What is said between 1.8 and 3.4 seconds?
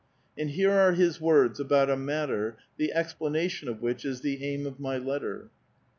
a matter, the expla